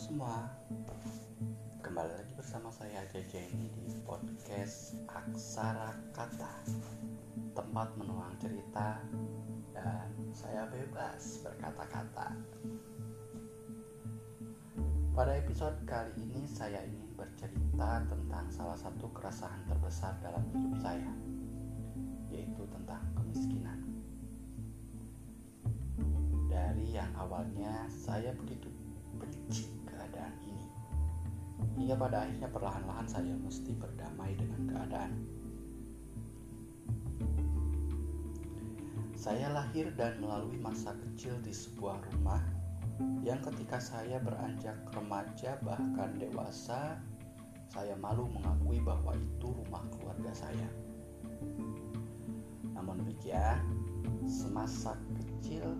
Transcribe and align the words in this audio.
semua. 0.00 0.48
Kembali 1.84 2.08
lagi 2.16 2.32
bersama 2.32 2.72
saya 2.72 3.04
JJ 3.12 3.52
ini 3.52 3.68
di 3.68 3.92
podcast 4.00 4.96
Aksara 5.04 5.92
Kata. 6.16 6.64
Tempat 7.52 8.00
menuang 8.00 8.32
cerita 8.40 8.96
Dan 9.76 10.08
saya 10.32 10.64
bebas 10.72 11.44
berkata-kata. 11.44 12.32
Pada 15.12 15.36
episode 15.36 15.76
kali 15.84 16.16
ini 16.16 16.48
saya 16.48 16.80
ingin 16.80 17.12
bercerita 17.12 18.00
tentang 18.08 18.48
salah 18.48 18.80
satu 18.80 19.04
keresahan 19.12 19.68
terbesar 19.68 20.16
dalam 20.24 20.48
hidup 20.48 20.80
saya 20.80 21.12
Yaitu 22.32 22.64
tentang 22.72 23.04
kemiskinan. 23.20 23.84
Dari 26.48 26.88
yang 26.88 27.12
awalnya 27.20 27.84
saya 27.92 28.32
begitu 28.32 28.72
benci 29.20 29.79
keadaan 30.10 30.34
ini. 30.42 30.66
Hingga 31.78 31.94
pada 31.94 32.26
akhirnya 32.26 32.50
perlahan-lahan 32.50 33.06
saya 33.06 33.34
mesti 33.38 33.70
berdamai 33.78 34.34
dengan 34.34 34.62
keadaan. 34.66 35.12
Saya 39.14 39.52
lahir 39.54 39.94
dan 39.94 40.18
melalui 40.18 40.58
masa 40.58 40.96
kecil 40.98 41.38
di 41.44 41.54
sebuah 41.54 42.02
rumah 42.10 42.42
yang 43.22 43.38
ketika 43.44 43.78
saya 43.78 44.18
beranjak 44.18 44.76
remaja 44.90 45.60
bahkan 45.62 46.18
dewasa, 46.18 46.98
saya 47.70 47.94
malu 48.00 48.26
mengakui 48.32 48.82
bahwa 48.82 49.14
itu 49.14 49.48
rumah 49.52 49.84
keluarga 49.94 50.32
saya. 50.34 50.68
Namun 52.74 53.04
demikian, 53.04 53.60
semasa 54.24 54.96
kecil 55.20 55.76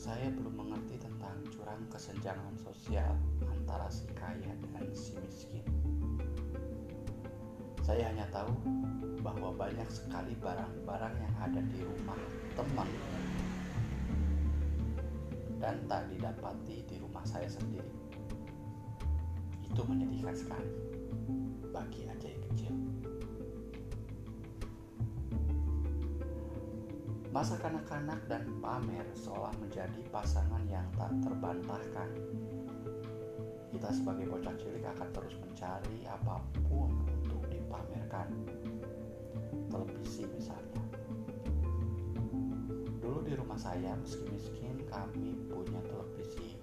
saya 0.00 0.32
belum 0.32 0.56
mengerti 0.56 0.96
tentang 0.96 1.36
jurang 1.52 1.84
kesenjangan 1.92 2.56
sosial 2.56 3.12
antara 3.44 3.84
si 3.92 4.08
kaya 4.16 4.56
dan 4.72 4.88
si 4.96 5.12
miskin. 5.20 5.60
Saya 7.84 8.08
hanya 8.08 8.24
tahu 8.32 8.48
bahwa 9.20 9.52
banyak 9.52 9.84
sekali 9.92 10.32
barang-barang 10.40 11.14
yang 11.20 11.34
ada 11.36 11.60
di 11.60 11.84
rumah 11.84 12.16
teman 12.56 12.88
dan 15.60 15.76
tak 15.84 16.08
didapati 16.08 16.80
di 16.88 16.96
rumah 16.96 17.24
saya 17.28 17.52
sendiri. 17.52 17.92
Itu 19.68 19.84
menyedihkan 19.84 20.32
sekali 20.32 20.72
bagi 21.76 22.08
ajaib 22.08 22.40
kecil. 22.48 22.72
Masa 27.30 27.54
kanak-kanak 27.62 28.26
dan 28.26 28.42
pamer 28.58 29.06
seolah 29.14 29.54
menjadi 29.62 30.02
pasangan 30.10 30.66
yang 30.66 30.82
tak 30.98 31.14
terbantahkan. 31.22 32.10
Kita 33.70 33.88
sebagai 33.94 34.26
bocah 34.26 34.50
cilik 34.58 34.82
akan 34.82 35.08
terus 35.14 35.38
mencari 35.38 36.02
apa 36.10 36.42
pun 36.66 36.90
untuk 37.06 37.46
dipamerkan. 37.46 38.34
Televisi 39.70 40.26
misalnya. 40.26 40.82
Dulu 42.98 43.22
di 43.22 43.38
rumah 43.38 43.58
saya 43.58 43.94
meski 43.94 44.26
miskin 44.26 44.82
kami 44.90 45.38
punya 45.46 45.78
televisi 45.86 46.58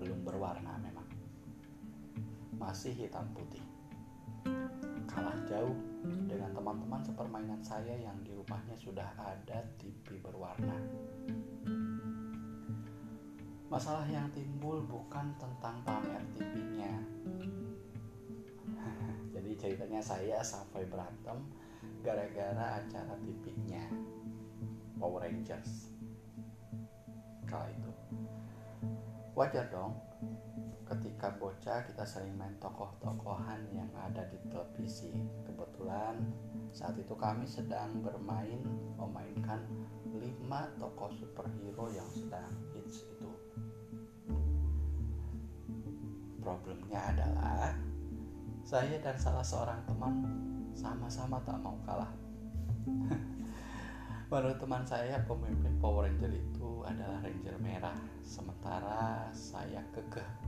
belum 0.00 0.24
berwarna 0.24 0.80
memang. 0.80 1.08
Masih 2.56 2.96
hitam 2.96 3.28
putih 3.36 3.60
kalah 5.08 5.34
jauh 5.48 5.74
dengan 6.28 6.50
teman-teman 6.56 7.02
sepermainan 7.04 7.60
saya 7.60 7.92
yang 7.92 8.16
di 8.24 8.32
rumahnya 8.32 8.72
sudah 8.80 9.08
ada 9.20 9.60
TV 9.76 10.16
berwarna. 10.24 10.76
Masalah 13.68 14.08
yang 14.08 14.32
timbul 14.32 14.80
bukan 14.88 15.36
tentang 15.36 15.76
pamer 15.84 16.24
TV-nya. 16.32 16.96
Jadi 19.36 19.50
ceritanya 19.60 20.00
saya 20.00 20.40
sampai 20.40 20.88
berantem 20.88 21.36
gara-gara 22.00 22.80
acara 22.80 23.14
TV-nya 23.20 23.84
Power 24.96 25.28
Rangers. 25.28 25.92
Kala 27.44 27.68
itu. 27.68 27.92
Wajar 29.36 29.68
dong 29.68 30.07
ketika 31.18 31.34
bocah 31.34 31.82
kita 31.82 32.06
sering 32.06 32.30
main 32.38 32.54
tokoh-tokohan 32.62 33.58
yang 33.74 33.90
ada 33.98 34.22
di 34.30 34.38
televisi. 34.46 35.10
Kebetulan 35.42 36.14
saat 36.70 36.94
itu 36.94 37.10
kami 37.18 37.42
sedang 37.42 37.90
bermain 38.06 38.62
memainkan 38.94 39.66
lima 40.14 40.70
tokoh 40.78 41.10
superhero 41.10 41.90
yang 41.90 42.06
sedang 42.14 42.46
hits 42.70 43.02
itu. 43.02 43.30
Problemnya 46.38 47.02
adalah 47.10 47.74
saya 48.62 48.94
dan 49.02 49.18
salah 49.18 49.42
seorang 49.42 49.82
teman 49.90 50.22
sama-sama 50.70 51.42
tak 51.42 51.58
mau 51.58 51.74
kalah. 51.82 52.14
Menurut 54.30 54.62
teman 54.62 54.86
saya 54.86 55.18
pemimpin 55.26 55.82
Power 55.82 56.06
Ranger 56.06 56.30
itu 56.30 56.86
adalah 56.86 57.18
Ranger 57.26 57.58
merah 57.58 57.98
Sementara 58.22 59.26
saya 59.34 59.82
kekeh 59.90 60.47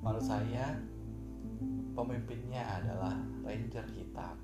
Menurut 0.00 0.24
saya, 0.24 0.80
pemimpinnya 1.92 2.64
adalah 2.80 3.12
Ranger 3.44 3.84
hitam. 3.92 4.36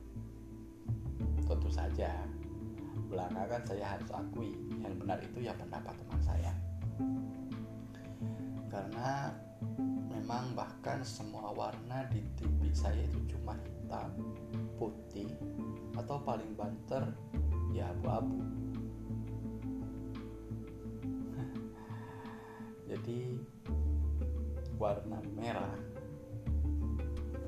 Tentu 1.48 1.72
saja, 1.72 2.12
belakangan 3.08 3.64
saya 3.64 3.96
harus 3.96 4.10
akui 4.12 4.52
yang 4.84 4.92
benar 5.00 5.16
itu 5.24 5.48
ya 5.48 5.56
pendapat 5.56 5.96
teman 5.96 6.20
saya. 6.20 6.52
Karena 8.68 9.32
memang 10.12 10.52
bahkan 10.52 11.00
semua 11.00 11.56
warna 11.56 12.04
di 12.12 12.20
TV 12.36 12.68
saya 12.76 13.08
itu 13.08 13.16
cuma 13.32 13.56
hitam, 13.56 14.12
putih, 14.76 15.32
atau 15.96 16.20
paling 16.20 16.52
banter 16.52 17.08
ya 17.72 17.88
abu-abu. 17.96 18.44
Jadi 22.92 23.40
warna 24.76 25.16
merah 25.32 25.72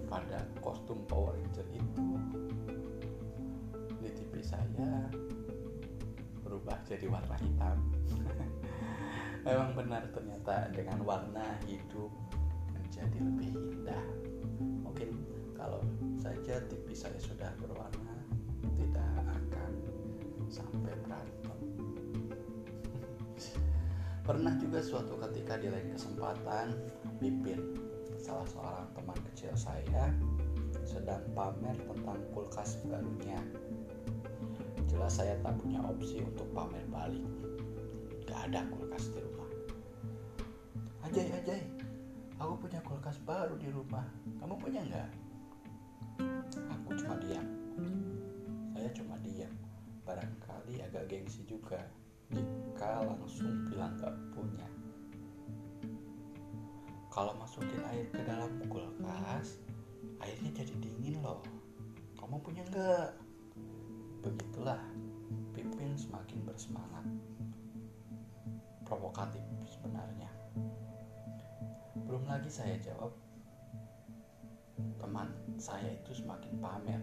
pada 0.08 0.40
kostum 0.64 1.04
Power 1.04 1.36
Ranger 1.36 1.68
itu. 1.76 2.06
Di 4.00 4.08
TV 4.16 4.40
saya 4.40 5.04
berubah 6.40 6.80
jadi 6.88 7.04
warna 7.12 7.36
hitam. 7.36 7.76
Memang 9.44 9.70
benar 9.76 10.08
ternyata 10.12 10.72
dengan 10.72 11.04
warna 11.04 11.44
hidup 11.68 12.08
menjadi 12.72 13.18
lebih 13.20 13.52
indah. 13.52 14.06
Mungkin 14.88 15.12
kalau 15.52 15.84
saja 16.16 16.64
TV 16.72 16.86
saya 16.96 17.20
sudah 17.20 17.52
berwarna 17.60 18.16
tidak 18.72 19.12
akan 19.28 19.72
sampai 20.48 20.96
berantem 21.04 21.57
pernah 24.28 24.52
juga 24.60 24.84
suatu 24.84 25.16
ketika 25.24 25.56
di 25.56 25.72
lain 25.72 25.96
kesempatan 25.96 26.76
Pipin, 27.16 27.80
salah 28.20 28.44
seorang 28.44 28.84
teman 28.92 29.16
kecil 29.32 29.56
saya, 29.56 30.12
sedang 30.84 31.24
pamer 31.32 31.72
tentang 31.80 32.20
kulkas 32.36 32.76
barunya. 32.84 33.40
Jelas 34.84 35.16
saya 35.16 35.32
tak 35.40 35.56
punya 35.56 35.80
opsi 35.80 36.20
untuk 36.20 36.44
pamer 36.52 36.84
balik. 36.92 37.24
Gak 38.28 38.52
ada 38.52 38.68
kulkas 38.68 39.08
di 39.16 39.18
rumah. 39.24 39.48
Ajay, 41.08 41.32
ajay, 41.32 41.64
aku 42.36 42.68
punya 42.68 42.84
kulkas 42.84 43.16
baru 43.24 43.56
di 43.56 43.72
rumah. 43.72 44.04
Kamu 44.44 44.60
punya 44.60 44.84
nggak? 44.92 45.10
Aku 46.76 46.92
cuma 47.00 47.16
diam. 47.24 47.48
Saya 48.76 48.92
cuma 48.92 49.16
diam. 49.24 49.56
Barangkali 50.04 50.84
agak 50.84 51.08
gengsi 51.08 51.48
juga 51.48 51.80
jika 52.32 53.02
langsung 53.04 53.66
bilang 53.66 53.96
gak 53.98 54.14
punya. 54.36 54.68
Kalau 57.08 57.34
masukin 57.40 57.82
air 57.90 58.06
ke 58.14 58.22
dalam 58.22 58.62
kulkas 58.70 59.58
airnya 60.22 60.50
jadi 60.54 60.74
dingin 60.78 61.18
loh. 61.22 61.42
Kamu 62.18 62.38
punya 62.42 62.62
nggak? 62.70 63.10
Begitulah 64.22 64.78
Pipin 65.54 65.98
semakin 65.98 66.38
bersemangat. 66.46 67.04
Provokatif 68.86 69.42
sebenarnya. 69.68 70.30
Belum 72.06 72.24
lagi 72.24 72.48
saya 72.48 72.78
jawab 72.78 73.10
teman 75.02 75.28
saya 75.58 75.90
itu 75.98 76.14
semakin 76.14 76.52
pamer. 76.62 77.02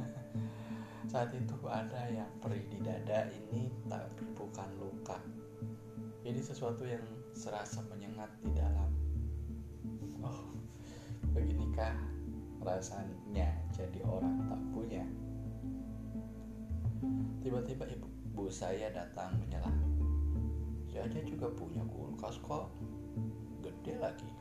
Saat 1.12 1.34
itu 1.34 1.54
ada 1.68 2.08
yang 2.08 2.30
perih 2.40 2.64
di 2.70 2.78
dada 2.80 3.28
ini 3.30 3.68
luka 3.84 4.09
ini 6.40 6.48
sesuatu 6.48 6.88
yang 6.88 7.04
serasa 7.36 7.84
menyengat 7.92 8.32
di 8.40 8.48
dalam. 8.56 8.88
Oh 10.24 10.48
beginikah 11.36 11.92
rasanya 12.64 13.60
jadi 13.76 14.00
orang 14.08 14.48
tak 14.48 14.56
punya? 14.72 15.04
Tiba-tiba 17.44 17.84
ibu 17.92 18.48
saya 18.48 18.88
datang 18.88 19.36
menyelah 19.36 19.76
saya 20.96 21.28
juga 21.28 21.52
punya 21.52 21.84
kulkas 21.92 22.40
kok. 22.40 22.72
Gede 23.60 24.00
lagi. 24.00 24.32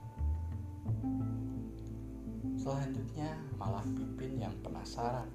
Selanjutnya 2.55 3.35
malah 3.59 3.83
Pipin 3.91 4.39
yang 4.39 4.55
penasaran. 4.63 5.27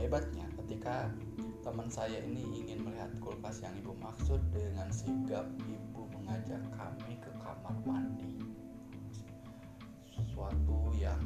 Hebatnya 0.00 0.48
ketika 0.56 1.12
teman 1.60 1.92
saya 1.92 2.24
ini 2.24 2.40
ingin 2.64 2.80
melihat 2.88 3.12
kulkas 3.20 3.60
yang 3.60 3.76
ibu 3.76 3.92
maksud 4.00 4.40
dengan 4.48 4.88
sigap 4.88 5.44
ibu 5.68 6.08
mengajak 6.16 6.60
kami 6.72 7.20
ke 7.20 7.28
kamar 7.36 7.76
mandi. 7.84 8.40
Sesuatu 10.08 10.88
yang 10.96 11.20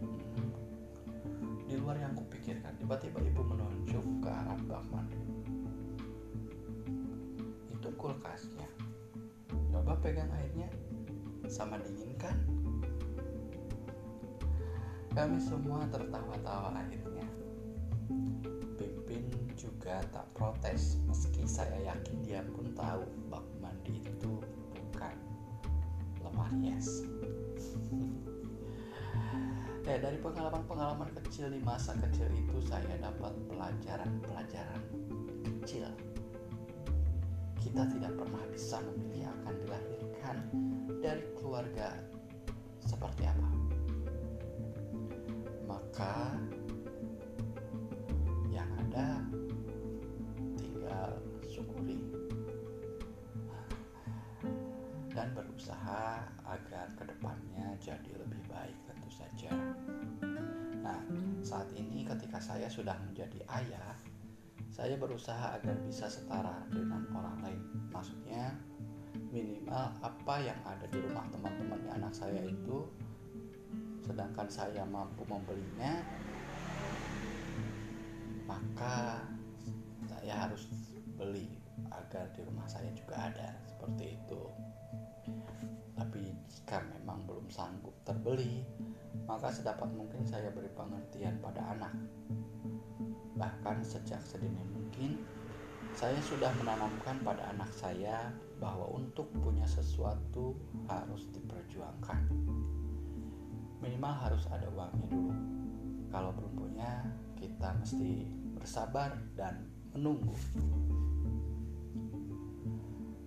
hmm, 0.00 1.68
di 1.68 1.76
luar 1.76 2.00
yang 2.00 2.16
kupikirkan. 2.16 2.72
Tiba-tiba 2.80 3.20
ibu 3.20 3.44
menunjuk 3.44 4.04
ke 4.24 4.28
arah 4.32 4.56
bak 4.64 4.84
mandi. 4.88 5.20
Itu 7.76 7.92
kulkasnya. 8.00 8.68
Coba 9.68 10.00
pegang 10.00 10.32
airnya? 10.32 10.72
Sama 11.44 11.76
dingin 11.84 12.16
kan? 12.16 12.40
Kami 15.12 15.36
semua 15.40 15.84
tertawa-tawa 15.92 16.72
akhirnya 16.72 17.24
juga 19.86 20.02
tak 20.10 20.26
protes 20.34 20.98
meski 21.06 21.46
saya 21.46 21.78
yakin 21.86 22.18
dia 22.26 22.42
pun 22.42 22.74
tahu 22.74 23.06
bak 23.30 23.46
mandi 23.62 24.02
itu 24.02 24.42
bukan 24.74 25.14
lemari 26.26 26.74
es 26.74 27.06
ya 29.86 29.94
dari 30.02 30.18
pengalaman-pengalaman 30.18 31.06
kecil 31.22 31.54
di 31.54 31.62
masa 31.62 31.94
kecil 32.02 32.26
itu 32.34 32.58
saya 32.66 32.98
dapat 32.98 33.30
pelajaran-pelajaran 33.46 34.82
kecil. 35.62 35.86
Kita 37.62 37.86
tidak 37.86 38.10
pernah 38.18 38.42
bisa 38.50 38.82
memilih 38.82 39.30
akan 39.38 39.54
dilahirkan 39.54 40.36
dari 40.98 41.22
keluarga 41.38 41.94
seperti 42.82 43.22
apa. 43.30 43.50
Maka 45.70 46.34
berusaha 55.66 56.22
agar 56.46 56.86
ke 56.94 57.10
depannya 57.10 57.74
jadi 57.82 58.14
lebih 58.22 58.38
baik 58.46 58.78
tentu 58.86 59.10
saja. 59.10 59.50
Nah 60.78 61.02
saat 61.42 61.66
ini 61.74 62.06
ketika 62.06 62.38
saya 62.38 62.70
sudah 62.70 62.94
menjadi 63.02 63.42
ayah 63.50 63.98
saya 64.70 64.94
berusaha 64.94 65.58
agar 65.58 65.74
bisa 65.82 66.06
setara 66.06 66.62
dengan 66.70 67.02
orang 67.10 67.42
lain. 67.42 67.58
Maksudnya 67.90 68.54
minimal 69.34 69.90
apa 70.06 70.34
yang 70.38 70.54
ada 70.62 70.86
di 70.86 71.02
rumah 71.02 71.26
teman-temannya 71.34 71.98
anak 71.98 72.14
saya 72.14 72.46
itu 72.46 72.86
sedangkan 74.06 74.46
saya 74.46 74.86
mampu 74.86 75.26
membelinya 75.26 75.98
maka 78.46 79.18
saya 80.06 80.46
harus 80.46 80.70
agar 82.02 82.28
di 82.36 82.40
rumah 82.44 82.66
saya 82.68 82.90
juga 82.92 83.16
ada 83.30 83.56
seperti 83.64 84.16
itu 84.16 84.42
tapi 85.96 86.34
jika 86.52 86.84
memang 86.92 87.24
belum 87.24 87.48
sanggup 87.48 87.94
terbeli 88.04 88.62
maka 89.24 89.48
sedapat 89.48 89.88
mungkin 89.96 90.22
saya 90.28 90.52
beri 90.52 90.68
pengertian 90.76 91.40
pada 91.40 91.72
anak 91.72 91.94
bahkan 93.36 93.80
sejak 93.80 94.20
sedini 94.24 94.60
mungkin 94.72 95.20
saya 95.96 96.20
sudah 96.20 96.52
menanamkan 96.60 97.16
pada 97.24 97.48
anak 97.56 97.72
saya 97.72 98.28
bahwa 98.60 98.84
untuk 98.92 99.32
punya 99.40 99.64
sesuatu 99.64 100.52
harus 100.92 101.24
diperjuangkan. 101.32 102.20
Minimal 103.80 104.14
harus 104.28 104.44
ada 104.52 104.68
uangnya 104.76 105.08
dulu. 105.08 105.32
Kalau 106.12 106.36
belum 106.36 106.52
punya, 106.52 107.00
kita 107.40 107.80
mesti 107.80 108.28
bersabar 108.52 109.16
dan 109.40 109.72
menunggu. 109.96 110.36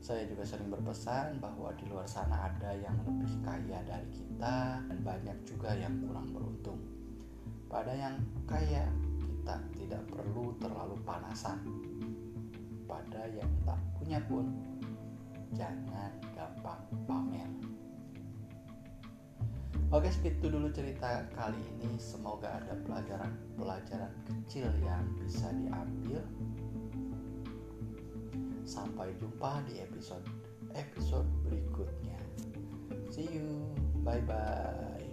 Saya 0.09 0.25
juga 0.25 0.41
sering 0.41 0.73
berpesan 0.73 1.37
bahwa 1.37 1.69
di 1.77 1.85
luar 1.85 2.09
sana 2.09 2.49
ada 2.49 2.73
yang 2.73 2.97
lebih 3.05 3.29
kaya 3.45 3.77
dari 3.85 4.09
kita 4.09 4.81
dan 4.81 4.97
banyak 5.05 5.37
juga 5.45 5.77
yang 5.77 6.01
kurang 6.01 6.33
beruntung. 6.33 6.81
Pada 7.69 7.93
yang 7.93 8.17
kaya, 8.49 8.89
kita 9.21 9.61
tidak 9.77 10.01
perlu 10.09 10.57
terlalu 10.57 10.97
panasan 11.05 11.61
pada 12.89 13.29
yang 13.29 13.53
tak 13.69 13.77
punya 14.01 14.17
pun 14.25 14.49
jangan 15.53 16.09
gampang 16.33 16.81
pamer. 17.05 17.49
Oke, 19.93 20.09
segitu 20.09 20.49
dulu 20.49 20.73
cerita 20.73 21.21
kali 21.37 21.61
ini. 21.77 22.01
Semoga 22.01 22.57
ada 22.57 22.73
pelajaran-pelajaran 22.81 24.09
kecil 24.25 24.73
yang 24.81 25.05
bisa 25.21 25.53
diambil. 25.53 26.25
Sampai 28.69 29.17
jumpa 29.17 29.65
di 29.65 29.81
episode 29.81 30.21
episode 30.77 31.25
berikutnya. 31.41 32.21
See 33.09 33.25
you. 33.25 33.65
Bye 34.05 34.21
bye. 34.29 35.09